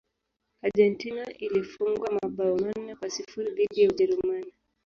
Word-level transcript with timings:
argentina 0.61 1.31
ilifungwa 1.33 2.11
mabao 2.21 2.55
manne 2.57 2.95
kwa 2.95 3.09
sifuri 3.09 3.55
dhidi 3.55 3.81
ya 3.81 3.89
ujerumani 3.89 4.53